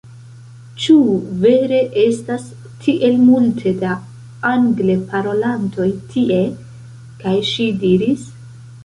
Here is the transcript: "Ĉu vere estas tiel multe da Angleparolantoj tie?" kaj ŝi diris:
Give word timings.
"Ĉu 0.83 0.93
vere 1.41 1.81
estas 2.03 2.47
tiel 2.85 3.19
multe 3.25 3.73
da 3.83 3.91
Angleparolantoj 4.53 5.87
tie?" 6.15 6.41
kaj 7.21 7.35
ŝi 7.51 7.69
diris: 7.85 8.25